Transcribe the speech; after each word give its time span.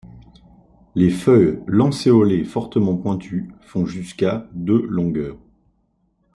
Les 0.95 1.11
feuilles 1.11 1.61
lancéolées, 1.67 2.43
fortement 2.43 2.97
pointues 2.97 3.51
font 3.61 3.85
jusqu'à 3.85 4.49
de 4.51 4.73
longueur. 4.73 5.37